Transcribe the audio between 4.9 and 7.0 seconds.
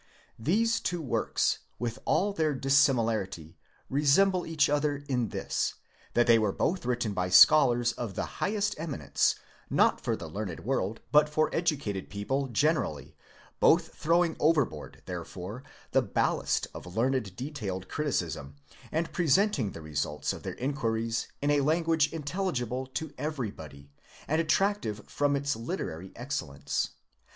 in this, that they were 'both